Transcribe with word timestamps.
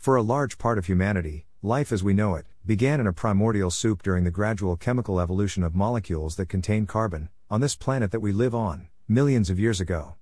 For 0.00 0.16
a 0.16 0.22
large 0.22 0.56
part 0.56 0.78
of 0.78 0.86
humanity, 0.86 1.44
life 1.60 1.92
as 1.92 2.02
we 2.02 2.14
know 2.14 2.34
it 2.34 2.46
began 2.64 3.00
in 3.00 3.06
a 3.06 3.12
primordial 3.12 3.70
soup 3.70 4.02
during 4.02 4.24
the 4.24 4.30
gradual 4.30 4.74
chemical 4.74 5.20
evolution 5.20 5.62
of 5.62 5.74
molecules 5.74 6.36
that 6.36 6.48
contain 6.48 6.86
carbon, 6.86 7.28
on 7.50 7.60
this 7.60 7.76
planet 7.76 8.10
that 8.12 8.20
we 8.20 8.32
live 8.32 8.54
on, 8.54 8.88
millions 9.06 9.50
of 9.50 9.60
years 9.60 9.78
ago. 9.78 10.14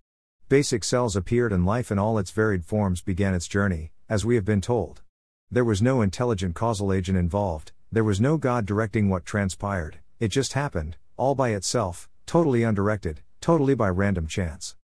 Basic 0.48 0.82
cells 0.82 1.14
appeared 1.14 1.52
and 1.52 1.64
life 1.64 1.92
in 1.92 1.98
all 2.00 2.18
its 2.18 2.32
varied 2.32 2.64
forms 2.64 3.02
began 3.02 3.34
its 3.34 3.46
journey, 3.46 3.92
as 4.08 4.24
we 4.24 4.34
have 4.34 4.44
been 4.44 4.60
told. 4.60 5.02
There 5.48 5.64
was 5.64 5.80
no 5.80 6.02
intelligent 6.02 6.56
causal 6.56 6.92
agent 6.92 7.16
involved, 7.16 7.70
there 7.92 8.02
was 8.02 8.20
no 8.20 8.36
God 8.36 8.66
directing 8.66 9.08
what 9.08 9.24
transpired, 9.24 10.00
it 10.18 10.32
just 10.32 10.54
happened, 10.54 10.96
all 11.16 11.36
by 11.36 11.50
itself, 11.50 12.08
totally 12.26 12.64
undirected, 12.64 13.20
totally 13.40 13.76
by 13.76 13.90
random 13.90 14.26
chance. 14.26 14.74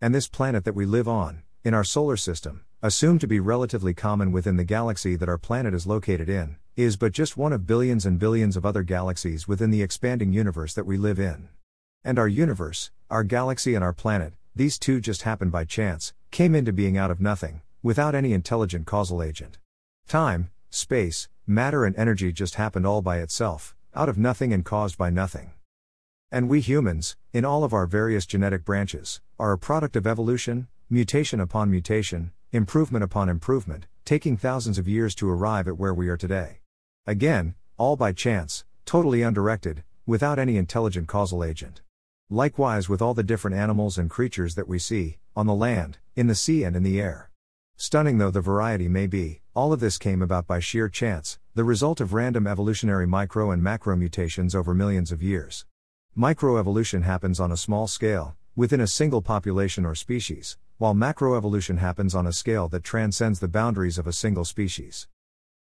And 0.00 0.14
this 0.14 0.26
planet 0.26 0.64
that 0.64 0.74
we 0.74 0.86
live 0.86 1.06
on, 1.06 1.42
in 1.64 1.74
our 1.74 1.84
solar 1.84 2.16
system, 2.16 2.64
assumed 2.82 3.20
to 3.20 3.28
be 3.28 3.38
relatively 3.38 3.94
common 3.94 4.32
within 4.32 4.56
the 4.56 4.64
galaxy 4.64 5.14
that 5.14 5.28
our 5.28 5.38
planet 5.38 5.72
is 5.72 5.86
located 5.86 6.28
in, 6.28 6.56
is 6.76 6.96
but 6.96 7.12
just 7.12 7.36
one 7.36 7.52
of 7.52 7.66
billions 7.66 8.04
and 8.04 8.18
billions 8.18 8.56
of 8.56 8.66
other 8.66 8.82
galaxies 8.82 9.46
within 9.46 9.70
the 9.70 9.82
expanding 9.82 10.32
universe 10.32 10.74
that 10.74 10.86
we 10.86 10.96
live 10.96 11.20
in. 11.20 11.48
And 12.02 12.18
our 12.18 12.26
universe, 12.26 12.90
our 13.08 13.22
galaxy 13.22 13.74
and 13.76 13.84
our 13.84 13.92
planet, 13.92 14.34
these 14.56 14.76
two 14.78 15.00
just 15.00 15.22
happened 15.22 15.52
by 15.52 15.64
chance, 15.64 16.12
came 16.32 16.54
into 16.54 16.72
being 16.72 16.98
out 16.98 17.12
of 17.12 17.20
nothing, 17.20 17.62
without 17.80 18.14
any 18.14 18.32
intelligent 18.32 18.86
causal 18.86 19.22
agent. 19.22 19.58
Time, 20.08 20.50
space, 20.68 21.28
matter, 21.46 21.84
and 21.84 21.94
energy 21.96 22.32
just 22.32 22.56
happened 22.56 22.86
all 22.86 23.02
by 23.02 23.18
itself, 23.18 23.76
out 23.94 24.08
of 24.08 24.18
nothing 24.18 24.52
and 24.52 24.64
caused 24.64 24.98
by 24.98 25.10
nothing. 25.10 25.52
And 26.32 26.48
we 26.48 26.60
humans, 26.60 27.16
in 27.32 27.44
all 27.44 27.62
of 27.62 27.72
our 27.72 27.86
various 27.86 28.26
genetic 28.26 28.64
branches, 28.64 29.20
are 29.38 29.52
a 29.52 29.58
product 29.58 29.94
of 29.94 30.06
evolution, 30.06 30.66
mutation 30.92 31.40
upon 31.40 31.70
mutation, 31.70 32.30
improvement 32.50 33.02
upon 33.02 33.30
improvement, 33.30 33.86
taking 34.04 34.36
thousands 34.36 34.76
of 34.76 34.86
years 34.86 35.14
to 35.14 35.26
arrive 35.26 35.66
at 35.66 35.78
where 35.78 35.94
we 35.94 36.06
are 36.10 36.18
today. 36.18 36.60
Again, 37.06 37.54
all 37.78 37.96
by 37.96 38.12
chance, 38.12 38.66
totally 38.84 39.22
undirected, 39.22 39.84
without 40.04 40.38
any 40.38 40.58
intelligent 40.58 41.08
causal 41.08 41.42
agent. 41.42 41.80
Likewise 42.28 42.90
with 42.90 43.00
all 43.00 43.14
the 43.14 43.22
different 43.22 43.56
animals 43.56 43.96
and 43.96 44.10
creatures 44.10 44.54
that 44.54 44.68
we 44.68 44.78
see, 44.78 45.16
on 45.34 45.46
the 45.46 45.54
land, 45.54 45.96
in 46.14 46.26
the 46.26 46.34
sea, 46.34 46.62
and 46.62 46.76
in 46.76 46.82
the 46.82 47.00
air. 47.00 47.30
Stunning 47.78 48.18
though 48.18 48.30
the 48.30 48.42
variety 48.42 48.86
may 48.86 49.06
be, 49.06 49.40
all 49.54 49.72
of 49.72 49.80
this 49.80 49.96
came 49.96 50.20
about 50.20 50.46
by 50.46 50.60
sheer 50.60 50.90
chance, 50.90 51.38
the 51.54 51.64
result 51.64 52.02
of 52.02 52.12
random 52.12 52.46
evolutionary 52.46 53.06
micro 53.06 53.50
and 53.50 53.62
macro 53.62 53.96
mutations 53.96 54.54
over 54.54 54.74
millions 54.74 55.10
of 55.10 55.22
years. 55.22 55.64
Microevolution 56.14 57.02
happens 57.02 57.40
on 57.40 57.50
a 57.50 57.56
small 57.56 57.86
scale, 57.86 58.36
within 58.54 58.82
a 58.82 58.86
single 58.86 59.22
population 59.22 59.86
or 59.86 59.94
species, 59.94 60.58
while 60.82 60.94
macroevolution 60.96 61.78
happens 61.78 62.12
on 62.12 62.26
a 62.26 62.32
scale 62.32 62.66
that 62.66 62.82
transcends 62.82 63.38
the 63.38 63.46
boundaries 63.46 63.98
of 63.98 64.06
a 64.08 64.12
single 64.12 64.44
species. 64.44 65.06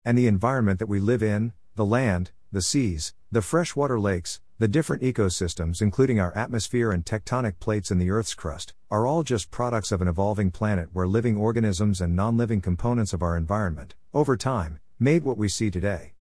And 0.04 0.18
the 0.18 0.26
environment 0.26 0.78
that 0.80 0.86
we 0.86 1.00
live 1.00 1.22
in, 1.22 1.54
the 1.76 1.86
land, 1.86 2.30
the 2.52 2.60
seas, 2.60 3.14
the 3.32 3.40
freshwater 3.40 3.98
lakes, 3.98 4.42
the 4.58 4.68
different 4.68 5.02
ecosystems, 5.02 5.80
including 5.80 6.20
our 6.20 6.36
atmosphere 6.36 6.92
and 6.92 7.06
tectonic 7.06 7.58
plates 7.58 7.90
in 7.90 7.96
the 7.96 8.10
Earth's 8.10 8.34
crust, 8.34 8.74
are 8.90 9.06
all 9.06 9.22
just 9.22 9.50
products 9.50 9.92
of 9.92 10.02
an 10.02 10.08
evolving 10.08 10.50
planet 10.50 10.90
where 10.92 11.06
living 11.08 11.38
organisms 11.38 12.02
and 12.02 12.14
non 12.14 12.36
living 12.36 12.60
components 12.60 13.14
of 13.14 13.22
our 13.22 13.34
environment, 13.34 13.94
over 14.12 14.36
time, 14.36 14.78
made 15.00 15.24
what 15.24 15.38
we 15.38 15.48
see 15.48 15.70
today. 15.70 16.12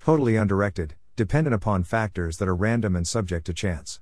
Totally 0.00 0.36
undirected, 0.36 0.94
dependent 1.16 1.52
upon 1.52 1.82
factors 1.82 2.36
that 2.36 2.46
are 2.46 2.54
random 2.54 2.94
and 2.94 3.08
subject 3.08 3.44
to 3.46 3.52
chance. 3.52 3.98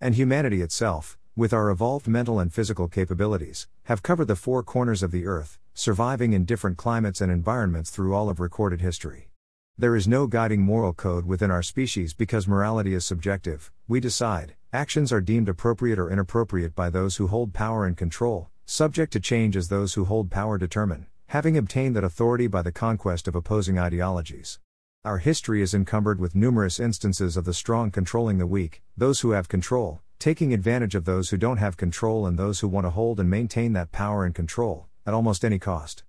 And 0.00 0.14
humanity 0.14 0.62
itself, 0.62 1.18
with 1.36 1.52
our 1.52 1.68
evolved 1.68 2.06
mental 2.06 2.38
and 2.38 2.52
physical 2.52 2.86
capabilities, 2.86 3.66
have 3.84 4.04
covered 4.04 4.26
the 4.26 4.36
four 4.36 4.62
corners 4.62 5.02
of 5.02 5.10
the 5.10 5.26
earth, 5.26 5.58
surviving 5.74 6.32
in 6.32 6.44
different 6.44 6.76
climates 6.76 7.20
and 7.20 7.32
environments 7.32 7.90
through 7.90 8.14
all 8.14 8.28
of 8.28 8.38
recorded 8.38 8.80
history. 8.80 9.30
There 9.76 9.96
is 9.96 10.06
no 10.06 10.28
guiding 10.28 10.60
moral 10.60 10.92
code 10.92 11.26
within 11.26 11.50
our 11.50 11.64
species 11.64 12.14
because 12.14 12.46
morality 12.46 12.94
is 12.94 13.04
subjective. 13.04 13.72
We 13.88 13.98
decide, 13.98 14.54
actions 14.72 15.12
are 15.12 15.20
deemed 15.20 15.48
appropriate 15.48 15.98
or 15.98 16.08
inappropriate 16.08 16.76
by 16.76 16.88
those 16.88 17.16
who 17.16 17.26
hold 17.26 17.52
power 17.52 17.84
and 17.84 17.96
control, 17.96 18.50
subject 18.64 19.12
to 19.14 19.18
change 19.18 19.56
as 19.56 19.68
those 19.68 19.94
who 19.94 20.04
hold 20.04 20.30
power 20.30 20.56
determine, 20.56 21.08
having 21.26 21.56
obtained 21.56 21.96
that 21.96 22.04
authority 22.04 22.46
by 22.46 22.62
the 22.62 22.70
conquest 22.70 23.26
of 23.26 23.34
opposing 23.34 23.76
ideologies. 23.76 24.60
Our 25.04 25.18
history 25.18 25.62
is 25.62 25.74
encumbered 25.74 26.20
with 26.20 26.36
numerous 26.36 26.78
instances 26.78 27.36
of 27.36 27.44
the 27.44 27.52
strong 27.52 27.90
controlling 27.90 28.38
the 28.38 28.46
weak, 28.46 28.84
those 28.96 29.20
who 29.20 29.32
have 29.32 29.48
control, 29.48 30.00
taking 30.24 30.54
advantage 30.54 30.94
of 30.94 31.04
those 31.04 31.28
who 31.28 31.36
don't 31.36 31.58
have 31.58 31.76
control 31.76 32.26
and 32.26 32.38
those 32.38 32.60
who 32.60 32.66
want 32.66 32.86
to 32.86 32.90
hold 32.90 33.20
and 33.20 33.28
maintain 33.28 33.74
that 33.74 33.92
power 33.92 34.24
and 34.24 34.34
control, 34.34 34.86
at 35.04 35.12
almost 35.12 35.44
any 35.44 35.58
cost. 35.58 36.02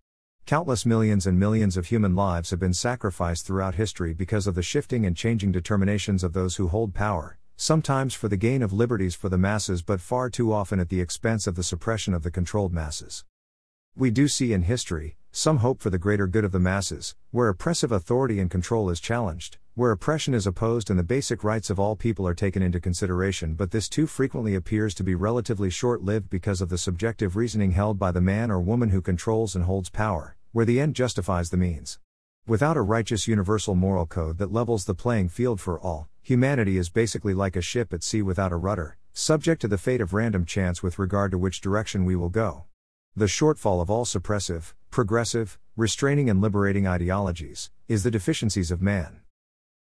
Countless 0.45 0.85
millions 0.85 1.27
and 1.27 1.37
millions 1.37 1.75
of 1.75 1.87
human 1.87 2.15
lives 2.15 2.49
have 2.49 2.59
been 2.61 2.73
sacrificed 2.73 3.45
throughout 3.45 3.75
history 3.75 4.13
because 4.13 4.47
of 4.47 4.55
the 4.55 4.63
shifting 4.63 5.05
and 5.05 5.17
changing 5.17 5.51
determinations 5.51 6.23
of 6.23 6.31
those 6.31 6.55
who 6.55 6.69
hold 6.69 6.93
power, 6.93 7.37
sometimes 7.57 8.13
for 8.13 8.29
the 8.29 8.37
gain 8.37 8.61
of 8.61 8.71
liberties 8.71 9.15
for 9.15 9.27
the 9.27 9.37
masses, 9.37 9.81
but 9.81 9.99
far 9.99 10.29
too 10.29 10.53
often 10.53 10.79
at 10.79 10.87
the 10.87 11.01
expense 11.01 11.45
of 11.45 11.55
the 11.55 11.61
suppression 11.61 12.13
of 12.13 12.23
the 12.23 12.31
controlled 12.31 12.71
masses. 12.71 13.25
We 13.97 14.11
do 14.11 14.29
see 14.29 14.53
in 14.53 14.61
history, 14.61 15.17
some 15.33 15.57
hope 15.57 15.81
for 15.81 15.89
the 15.89 15.99
greater 15.99 16.27
good 16.27 16.45
of 16.45 16.53
the 16.53 16.57
masses, 16.57 17.15
where 17.31 17.49
oppressive 17.49 17.91
authority 17.91 18.39
and 18.39 18.49
control 18.49 18.89
is 18.89 19.01
challenged, 19.01 19.57
where 19.75 19.91
oppression 19.91 20.33
is 20.33 20.47
opposed 20.47 20.89
and 20.89 20.97
the 20.97 21.03
basic 21.03 21.43
rights 21.43 21.69
of 21.69 21.77
all 21.77 21.97
people 21.97 22.25
are 22.25 22.33
taken 22.33 22.61
into 22.61 22.79
consideration, 22.79 23.55
but 23.55 23.71
this 23.71 23.89
too 23.89 24.07
frequently 24.07 24.55
appears 24.55 24.93
to 24.93 25.03
be 25.03 25.13
relatively 25.13 25.69
short 25.69 26.01
lived 26.01 26.29
because 26.29 26.61
of 26.61 26.69
the 26.69 26.77
subjective 26.77 27.35
reasoning 27.35 27.71
held 27.71 27.99
by 27.99 28.09
the 28.09 28.21
man 28.21 28.49
or 28.49 28.61
woman 28.61 28.91
who 28.91 29.01
controls 29.01 29.53
and 29.53 29.65
holds 29.65 29.89
power, 29.89 30.37
where 30.53 30.63
the 30.63 30.79
end 30.79 30.95
justifies 30.95 31.49
the 31.49 31.57
means. 31.57 31.99
Without 32.47 32.77
a 32.77 32.81
righteous 32.81 33.27
universal 33.27 33.75
moral 33.75 34.05
code 34.05 34.37
that 34.37 34.53
levels 34.53 34.85
the 34.85 34.93
playing 34.93 35.27
field 35.27 35.59
for 35.59 35.77
all, 35.77 36.07
humanity 36.21 36.77
is 36.77 36.89
basically 36.89 37.33
like 37.33 37.57
a 37.57 37.61
ship 37.61 37.91
at 37.91 38.01
sea 38.01 38.21
without 38.21 38.53
a 38.53 38.55
rudder, 38.55 38.95
subject 39.11 39.59
to 39.59 39.67
the 39.67 39.77
fate 39.77 39.99
of 39.99 40.13
random 40.13 40.45
chance 40.45 40.81
with 40.81 40.97
regard 40.97 41.31
to 41.31 41.37
which 41.37 41.59
direction 41.59 42.05
we 42.05 42.15
will 42.15 42.29
go. 42.29 42.63
The 43.13 43.25
shortfall 43.25 43.81
of 43.81 43.89
all 43.89 44.05
suppressive, 44.05 44.73
progressive, 44.89 45.59
restraining, 45.75 46.29
and 46.29 46.39
liberating 46.39 46.87
ideologies 46.87 47.71
is 47.89 48.03
the 48.03 48.11
deficiencies 48.11 48.71
of 48.71 48.81
man. 48.81 49.19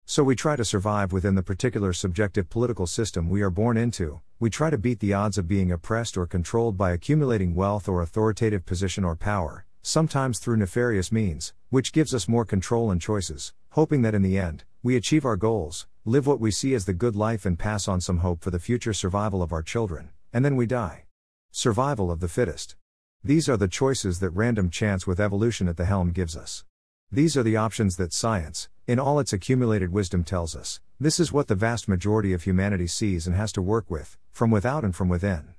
So 0.07 0.23
we 0.23 0.37
try 0.37 0.55
to 0.55 0.67
survive 0.67 1.15
within 1.15 1.35
the 1.35 1.43
particular 1.43 1.95
subjective 1.95 2.51
political 2.51 2.87
system 2.87 3.31
we 3.31 3.41
are 3.41 3.49
born 3.49 3.79
into, 3.79 4.21
we 4.39 4.51
try 4.51 4.69
to 4.69 4.77
beat 4.77 5.01
the 5.01 5.15
odds 5.15 5.39
of 5.39 5.49
being 5.49 5.73
oppressed 5.73 6.19
or 6.19 6.27
controlled 6.27 6.77
by 6.77 6.93
accumulating 6.93 7.55
wealth 7.55 7.89
or 7.89 8.03
authoritative 8.03 8.67
position 8.67 9.03
or 9.03 9.17
power, 9.17 9.65
sometimes 9.81 10.39
through 10.39 10.59
nefarious 10.59 11.11
means, 11.11 11.55
which 11.71 11.91
gives 11.91 12.15
us 12.15 12.29
more 12.29 12.45
control 12.45 12.91
and 12.91 13.01
choices, 13.01 13.55
hoping 13.71 14.03
that 14.03 14.15
in 14.15 14.21
the 14.21 14.37
end, 14.37 14.65
we 14.83 14.95
achieve 14.95 15.25
our 15.25 15.37
goals, 15.37 15.87
live 16.05 16.27
what 16.27 16.39
we 16.39 16.51
see 16.51 16.75
as 16.75 16.85
the 16.85 16.93
good 16.93 17.17
life, 17.17 17.47
and 17.47 17.59
pass 17.59 17.89
on 17.89 17.99
some 17.99 18.19
hope 18.19 18.43
for 18.43 18.51
the 18.51 18.59
future 18.59 18.93
survival 18.93 19.43
of 19.43 19.55
our 19.55 19.63
children, 19.63 20.11
and 20.35 20.45
then 20.45 20.55
we 20.55 20.67
die. 20.67 21.05
Survival 21.51 22.11
of 22.11 22.21
the 22.21 22.29
fittest. 22.29 22.77
These 23.23 23.49
are 23.49 23.57
the 23.57 23.69
choices 23.69 24.21
that 24.21 24.31
random 24.31 24.69
chance 24.69 25.07
with 25.07 25.19
evolution 25.19 25.67
at 25.67 25.79
the 25.79 25.87
helm 25.87 26.13
gives 26.13 26.37
us. 26.37 26.63
These 27.11 27.39
are 27.39 27.43
the 27.43 27.57
options 27.57 27.97
that 27.97 28.13
science, 28.13 28.69
in 28.87 28.99
all 28.99 29.19
its 29.19 29.33
accumulated 29.33 29.93
wisdom, 29.93 30.25
tells 30.25 30.55
us. 30.55 30.81
This 31.01 31.19
is 31.19 31.33
what 31.33 31.49
the 31.49 31.55
vast 31.55 31.89
majority 31.89 32.33
of 32.33 32.43
humanity 32.43 32.87
sees 32.87 33.27
and 33.27 33.35
has 33.35 33.53
to 33.53 33.63
work 33.63 33.91
with, 33.91 34.19
from 34.31 34.51
without 34.51 34.85
and 34.85 34.95
from 34.95 35.09
within. 35.09 35.55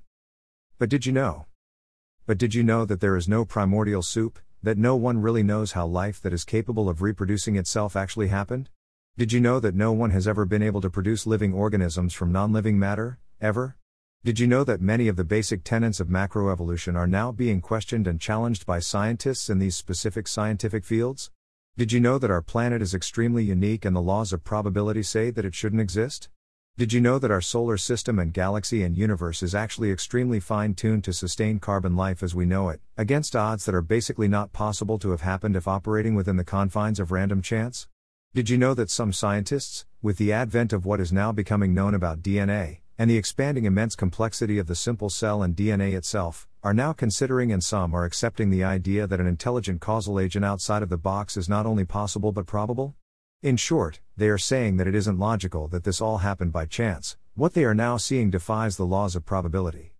But 0.78 0.88
did 0.88 1.06
you 1.06 1.12
know? 1.12 1.46
But 2.26 2.38
did 2.38 2.54
you 2.54 2.62
know 2.62 2.84
that 2.84 3.00
there 3.00 3.16
is 3.16 3.28
no 3.28 3.44
primordial 3.44 4.02
soup, 4.02 4.38
that 4.62 4.78
no 4.78 4.96
one 4.96 5.22
really 5.22 5.42
knows 5.42 5.72
how 5.72 5.86
life 5.86 6.20
that 6.22 6.32
is 6.32 6.44
capable 6.44 6.88
of 6.88 7.02
reproducing 7.02 7.56
itself 7.56 7.96
actually 7.96 8.28
happened? 8.28 8.68
Did 9.16 9.32
you 9.32 9.40
know 9.40 9.60
that 9.60 9.74
no 9.74 9.92
one 9.92 10.10
has 10.10 10.28
ever 10.28 10.44
been 10.44 10.62
able 10.62 10.80
to 10.80 10.90
produce 10.90 11.26
living 11.26 11.54
organisms 11.54 12.12
from 12.12 12.32
non 12.32 12.52
living 12.52 12.78
matter, 12.78 13.18
ever? 13.40 13.76
Did 14.24 14.40
you 14.40 14.46
know 14.46 14.64
that 14.64 14.80
many 14.80 15.08
of 15.08 15.16
the 15.16 15.24
basic 15.24 15.62
tenets 15.62 16.00
of 16.00 16.08
macroevolution 16.08 16.96
are 16.96 17.06
now 17.06 17.30
being 17.32 17.60
questioned 17.60 18.06
and 18.06 18.20
challenged 18.20 18.66
by 18.66 18.80
scientists 18.80 19.48
in 19.48 19.58
these 19.58 19.76
specific 19.76 20.26
scientific 20.26 20.84
fields? 20.84 21.30
Did 21.78 21.92
you 21.92 22.00
know 22.00 22.18
that 22.18 22.30
our 22.30 22.40
planet 22.40 22.80
is 22.80 22.94
extremely 22.94 23.44
unique 23.44 23.84
and 23.84 23.94
the 23.94 24.00
laws 24.00 24.32
of 24.32 24.42
probability 24.42 25.02
say 25.02 25.30
that 25.30 25.44
it 25.44 25.54
shouldn't 25.54 25.82
exist? 25.82 26.30
Did 26.78 26.94
you 26.94 27.02
know 27.02 27.18
that 27.18 27.30
our 27.30 27.42
solar 27.42 27.76
system 27.76 28.18
and 28.18 28.32
galaxy 28.32 28.82
and 28.82 28.96
universe 28.96 29.42
is 29.42 29.54
actually 29.54 29.90
extremely 29.90 30.40
fine 30.40 30.72
tuned 30.72 31.04
to 31.04 31.12
sustain 31.12 31.58
carbon 31.58 31.94
life 31.94 32.22
as 32.22 32.34
we 32.34 32.46
know 32.46 32.70
it, 32.70 32.80
against 32.96 33.36
odds 33.36 33.66
that 33.66 33.74
are 33.74 33.82
basically 33.82 34.26
not 34.26 34.54
possible 34.54 34.98
to 34.98 35.10
have 35.10 35.20
happened 35.20 35.54
if 35.54 35.68
operating 35.68 36.14
within 36.14 36.38
the 36.38 36.44
confines 36.44 36.98
of 36.98 37.12
random 37.12 37.42
chance? 37.42 37.88
Did 38.32 38.48
you 38.48 38.56
know 38.56 38.72
that 38.72 38.88
some 38.88 39.12
scientists, 39.12 39.84
with 40.00 40.16
the 40.16 40.32
advent 40.32 40.72
of 40.72 40.86
what 40.86 40.98
is 40.98 41.12
now 41.12 41.30
becoming 41.30 41.74
known 41.74 41.94
about 41.94 42.22
DNA, 42.22 42.78
and 42.98 43.10
the 43.10 43.18
expanding 43.18 43.66
immense 43.66 43.94
complexity 43.94 44.56
of 44.58 44.66
the 44.66 44.74
simple 44.74 45.10
cell 45.10 45.42
and 45.42 45.54
DNA 45.54 45.92
itself, 45.92 46.48
are 46.66 46.74
now 46.74 46.92
considering 46.92 47.52
and 47.52 47.62
some 47.62 47.94
are 47.94 48.04
accepting 48.04 48.50
the 48.50 48.64
idea 48.64 49.06
that 49.06 49.20
an 49.20 49.26
intelligent 49.28 49.80
causal 49.80 50.18
agent 50.18 50.44
outside 50.44 50.82
of 50.82 50.88
the 50.88 50.98
box 50.98 51.36
is 51.36 51.48
not 51.48 51.64
only 51.64 51.84
possible 51.84 52.32
but 52.32 52.44
probable? 52.44 52.96
In 53.40 53.56
short, 53.56 54.00
they 54.16 54.28
are 54.28 54.36
saying 54.36 54.76
that 54.76 54.88
it 54.88 54.94
isn't 54.96 55.16
logical 55.16 55.68
that 55.68 55.84
this 55.84 56.00
all 56.00 56.18
happened 56.18 56.52
by 56.52 56.66
chance, 56.66 57.16
what 57.36 57.54
they 57.54 57.62
are 57.62 57.72
now 57.72 57.96
seeing 57.98 58.30
defies 58.30 58.76
the 58.76 58.84
laws 58.84 59.14
of 59.14 59.24
probability. 59.24 59.92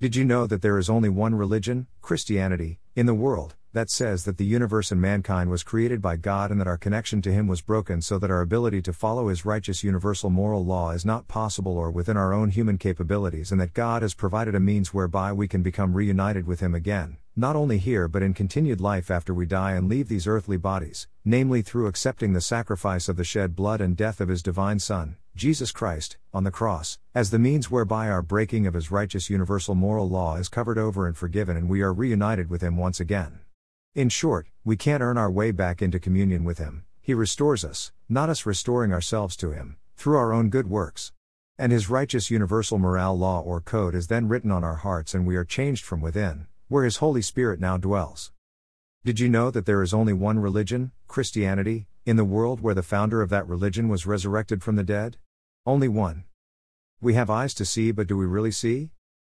Did 0.00 0.16
you 0.16 0.24
know 0.24 0.46
that 0.46 0.62
there 0.62 0.78
is 0.78 0.88
only 0.88 1.10
one 1.10 1.34
religion, 1.34 1.86
Christianity, 2.00 2.78
in 2.96 3.04
the 3.04 3.12
world, 3.12 3.56
that 3.72 3.88
says 3.88 4.24
that 4.24 4.36
the 4.36 4.44
universe 4.44 4.90
and 4.90 5.00
mankind 5.00 5.48
was 5.48 5.62
created 5.62 6.02
by 6.02 6.16
God 6.16 6.50
and 6.50 6.60
that 6.60 6.66
our 6.66 6.76
connection 6.76 7.22
to 7.22 7.32
Him 7.32 7.46
was 7.46 7.60
broken 7.60 8.02
so 8.02 8.18
that 8.18 8.30
our 8.30 8.40
ability 8.40 8.82
to 8.82 8.92
follow 8.92 9.28
His 9.28 9.44
righteous 9.44 9.84
universal 9.84 10.28
moral 10.28 10.64
law 10.64 10.90
is 10.90 11.04
not 11.04 11.28
possible 11.28 11.78
or 11.78 11.90
within 11.90 12.16
our 12.16 12.32
own 12.32 12.50
human 12.50 12.78
capabilities, 12.78 13.52
and 13.52 13.60
that 13.60 13.72
God 13.72 14.02
has 14.02 14.12
provided 14.12 14.56
a 14.56 14.60
means 14.60 14.92
whereby 14.92 15.32
we 15.32 15.46
can 15.46 15.62
become 15.62 15.94
reunited 15.94 16.48
with 16.48 16.58
Him 16.58 16.74
again, 16.74 17.18
not 17.36 17.54
only 17.54 17.78
here 17.78 18.08
but 18.08 18.24
in 18.24 18.34
continued 18.34 18.80
life 18.80 19.08
after 19.08 19.32
we 19.32 19.46
die 19.46 19.72
and 19.72 19.88
leave 19.88 20.08
these 20.08 20.26
earthly 20.26 20.56
bodies, 20.56 21.06
namely 21.24 21.62
through 21.62 21.86
accepting 21.86 22.32
the 22.32 22.40
sacrifice 22.40 23.08
of 23.08 23.16
the 23.16 23.24
shed 23.24 23.54
blood 23.54 23.80
and 23.80 23.96
death 23.96 24.20
of 24.20 24.28
His 24.28 24.42
divine 24.42 24.80
Son, 24.80 25.16
Jesus 25.36 25.70
Christ, 25.70 26.16
on 26.34 26.42
the 26.42 26.50
cross, 26.50 26.98
as 27.14 27.30
the 27.30 27.38
means 27.38 27.70
whereby 27.70 28.08
our 28.08 28.22
breaking 28.22 28.66
of 28.66 28.74
His 28.74 28.90
righteous 28.90 29.30
universal 29.30 29.76
moral 29.76 30.08
law 30.08 30.34
is 30.34 30.48
covered 30.48 30.76
over 30.76 31.06
and 31.06 31.16
forgiven 31.16 31.56
and 31.56 31.68
we 31.68 31.82
are 31.82 31.92
reunited 31.92 32.50
with 32.50 32.62
Him 32.62 32.76
once 32.76 32.98
again. 32.98 33.38
In 33.92 34.08
short, 34.08 34.46
we 34.64 34.76
can't 34.76 35.02
earn 35.02 35.18
our 35.18 35.30
way 35.30 35.50
back 35.50 35.82
into 35.82 35.98
communion 35.98 36.44
with 36.44 36.58
Him, 36.58 36.84
He 37.00 37.12
restores 37.12 37.64
us, 37.64 37.90
not 38.08 38.28
us 38.28 38.46
restoring 38.46 38.92
ourselves 38.92 39.34
to 39.38 39.50
Him, 39.50 39.78
through 39.96 40.16
our 40.16 40.32
own 40.32 40.48
good 40.48 40.70
works. 40.70 41.10
And 41.58 41.72
His 41.72 41.90
righteous 41.90 42.30
universal 42.30 42.78
morale 42.78 43.18
law 43.18 43.40
or 43.40 43.60
code 43.60 43.96
is 43.96 44.06
then 44.06 44.28
written 44.28 44.52
on 44.52 44.62
our 44.62 44.76
hearts 44.76 45.12
and 45.12 45.26
we 45.26 45.34
are 45.34 45.44
changed 45.44 45.84
from 45.84 46.00
within, 46.00 46.46
where 46.68 46.84
His 46.84 46.98
Holy 46.98 47.20
Spirit 47.20 47.58
now 47.58 47.76
dwells. 47.78 48.30
Did 49.04 49.18
you 49.18 49.28
know 49.28 49.50
that 49.50 49.66
there 49.66 49.82
is 49.82 49.92
only 49.92 50.12
one 50.12 50.38
religion, 50.38 50.92
Christianity, 51.08 51.88
in 52.06 52.14
the 52.14 52.24
world 52.24 52.60
where 52.60 52.74
the 52.74 52.84
founder 52.84 53.22
of 53.22 53.28
that 53.30 53.48
religion 53.48 53.88
was 53.88 54.06
resurrected 54.06 54.62
from 54.62 54.76
the 54.76 54.84
dead? 54.84 55.16
Only 55.66 55.88
one. 55.88 56.22
We 57.00 57.14
have 57.14 57.28
eyes 57.28 57.54
to 57.54 57.64
see, 57.64 57.90
but 57.90 58.06
do 58.06 58.16
we 58.16 58.26
really 58.26 58.52
see? 58.52 58.90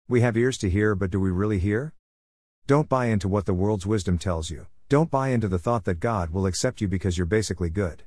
We 0.10 0.20
have 0.20 0.36
ears 0.36 0.58
to 0.58 0.70
hear, 0.70 0.96
but 0.96 1.12
do 1.12 1.20
we 1.22 1.32
really 1.32 1.60
hear? 1.60 1.94
Don't 2.70 2.88
buy 2.88 3.08
into 3.08 3.28
what 3.28 3.48
the 3.48 3.54
world's 3.56 3.88
wisdom 3.88 4.20
tells 4.20 4.52
you. 4.52 4.68
Don't 4.90 5.10
buy 5.10 5.30
into 5.30 5.48
the 5.48 5.58
thought 5.58 5.86
that 5.86 6.00
God 6.00 6.30
will 6.30 6.46
accept 6.46 6.82
you 6.82 6.88
because 6.88 7.18
you're 7.18 7.26
basically 7.26 7.72
good. 7.72 8.04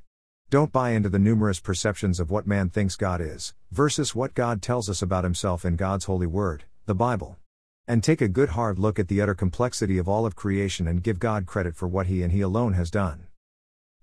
Don't 0.49 0.71
buy 0.71 0.91
into 0.91 1.09
the 1.09 1.19
numerous 1.19 1.59
perceptions 1.59 2.17
of 2.17 2.31
what 2.31 2.47
man 2.47 2.69
thinks 2.69 2.95
God 2.95 3.19
is, 3.19 3.53
versus 3.71 4.15
what 4.15 4.33
God 4.33 4.61
tells 4.61 4.89
us 4.89 5.01
about 5.01 5.25
himself 5.25 5.65
in 5.65 5.75
God's 5.75 6.05
holy 6.05 6.27
word, 6.27 6.63
the 6.85 6.95
Bible. 6.95 7.35
And 7.89 8.01
take 8.01 8.21
a 8.21 8.29
good 8.29 8.51
hard 8.51 8.79
look 8.79 8.99
at 8.99 9.09
the 9.09 9.19
utter 9.19 9.35
complexity 9.35 9.97
of 9.97 10.07
all 10.07 10.25
of 10.25 10.37
creation 10.37 10.87
and 10.87 11.03
give 11.03 11.19
God 11.19 11.45
credit 11.45 11.75
for 11.75 11.89
what 11.89 12.07
he 12.07 12.23
and 12.23 12.31
he 12.31 12.39
alone 12.39 12.71
has 12.71 12.89
done. 12.89 13.27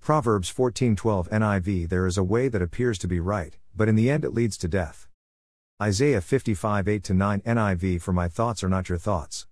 Proverbs 0.02 0.52
14:12 0.52 1.30
NIV 1.30 1.88
There 1.88 2.06
is 2.06 2.18
a 2.18 2.22
way 2.22 2.48
that 2.48 2.60
appears 2.60 2.98
to 2.98 3.08
be 3.08 3.18
right, 3.18 3.56
but 3.74 3.88
in 3.88 3.96
the 3.96 4.10
end 4.10 4.26
it 4.26 4.34
leads 4.34 4.58
to 4.58 4.68
death. 4.68 5.08
Isaiah 5.80 6.20
55 6.20 6.86
8 6.86 7.08
9 7.08 7.40
NIV 7.40 8.02
For 8.02 8.12
my 8.12 8.28
thoughts 8.28 8.62
are 8.62 8.68
not 8.68 8.90
your 8.90 8.98
thoughts. 8.98 9.46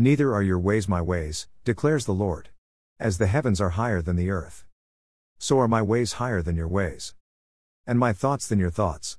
Neither 0.00 0.32
are 0.32 0.44
your 0.44 0.60
ways 0.60 0.88
my 0.88 1.02
ways, 1.02 1.48
declares 1.64 2.04
the 2.04 2.14
Lord. 2.14 2.50
As 3.00 3.18
the 3.18 3.26
heavens 3.26 3.60
are 3.60 3.70
higher 3.70 4.00
than 4.00 4.14
the 4.14 4.30
earth. 4.30 4.64
So 5.38 5.58
are 5.58 5.66
my 5.66 5.82
ways 5.82 6.12
higher 6.22 6.40
than 6.40 6.54
your 6.54 6.68
ways. 6.68 7.16
And 7.84 7.98
my 7.98 8.12
thoughts 8.12 8.46
than 8.46 8.60
your 8.60 8.70
thoughts. 8.70 9.18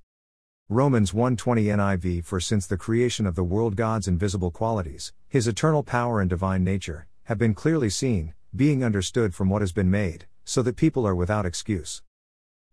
Romans 0.70 1.12
1:20 1.12 1.66
NIV 1.66 2.24
For 2.24 2.40
since 2.40 2.66
the 2.66 2.78
creation 2.78 3.28
of 3.28 3.36
the 3.36 3.44
world 3.44 3.76
God's 3.76 4.08
invisible 4.08 4.52
qualities, 4.52 5.12
his 5.28 5.50
eternal 5.50 5.84
power 5.84 6.22
and 6.22 6.30
divine 6.30 6.64
nature, 6.64 7.08
have 7.24 7.38
been 7.38 7.54
clearly 7.54 7.90
seen, 7.90 8.34
being 8.56 8.82
understood 8.82 9.36
from 9.36 9.50
what 9.50 9.62
has 9.62 9.74
been 9.74 9.92
made, 9.92 10.28
so 10.46 10.62
that 10.62 10.78
people 10.78 11.06
are 11.06 11.14
without 11.14 11.46
excuse. 11.46 12.02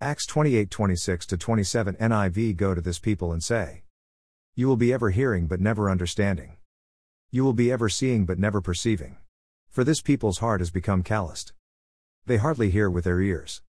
Acts 0.01 0.27
28:26 0.27 1.37
27 1.37 1.97
NIV 1.97 2.57
Go 2.57 2.73
to 2.73 2.81
this 2.81 3.01
people 3.01 3.33
and 3.33 3.43
say, 3.43 3.83
You 4.55 4.69
will 4.69 4.77
be 4.77 4.93
ever 4.93 5.11
hearing 5.11 5.49
but 5.49 5.61
never 5.61 5.91
understanding. 5.91 6.57
You 7.31 7.45
will 7.45 7.53
be 7.53 7.73
ever 7.73 7.89
seeing 7.89 8.25
but 8.25 8.39
never 8.39 8.61
perceiving. 8.61 9.17
For 9.69 9.85
this 9.85 10.01
people's 10.01 10.39
heart 10.39 10.61
has 10.61 10.71
become 10.71 11.03
calloused. 11.03 11.53
They 12.25 12.39
hardly 12.39 12.71
hear 12.71 12.89
with 12.89 13.05
their 13.05 13.21
ears. 13.21 13.63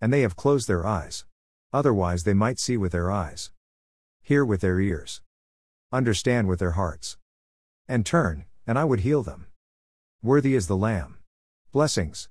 And 0.00 0.12
they 0.12 0.22
have 0.22 0.36
closed 0.36 0.68
their 0.68 0.86
eyes. 0.86 1.24
Otherwise, 1.72 2.22
they 2.22 2.34
might 2.34 2.60
see 2.60 2.76
with 2.76 2.92
their 2.92 3.10
eyes, 3.10 3.50
hear 4.22 4.44
with 4.44 4.60
their 4.60 4.78
ears, 4.80 5.22
understand 5.92 6.46
with 6.46 6.60
their 6.60 6.76
hearts, 6.78 7.18
and 7.88 8.06
turn, 8.06 8.44
and 8.66 8.78
I 8.78 8.84
would 8.84 9.00
heal 9.00 9.24
them. 9.24 9.46
Worthy 10.22 10.54
is 10.54 10.68
the 10.68 10.76
Lamb. 10.76 11.18
Blessings. 11.72 12.22